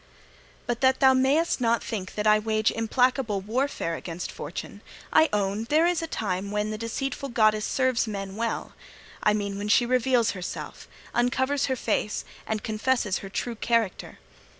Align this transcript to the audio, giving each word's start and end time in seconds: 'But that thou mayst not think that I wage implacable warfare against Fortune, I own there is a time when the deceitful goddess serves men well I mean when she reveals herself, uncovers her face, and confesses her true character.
'But 0.65 0.81
that 0.81 0.99
thou 0.99 1.13
mayst 1.13 1.61
not 1.61 1.83
think 1.83 2.15
that 2.15 2.25
I 2.25 2.39
wage 2.39 2.71
implacable 2.71 3.39
warfare 3.39 3.93
against 3.93 4.31
Fortune, 4.31 4.81
I 5.13 5.29
own 5.31 5.65
there 5.65 5.85
is 5.85 6.01
a 6.01 6.07
time 6.07 6.49
when 6.49 6.71
the 6.71 6.77
deceitful 6.79 7.29
goddess 7.29 7.65
serves 7.65 8.07
men 8.07 8.35
well 8.35 8.73
I 9.21 9.33
mean 9.35 9.59
when 9.59 9.67
she 9.67 9.85
reveals 9.85 10.31
herself, 10.31 10.87
uncovers 11.13 11.67
her 11.67 11.75
face, 11.75 12.25
and 12.47 12.63
confesses 12.63 13.19
her 13.19 13.29
true 13.29 13.53
character. 13.53 14.17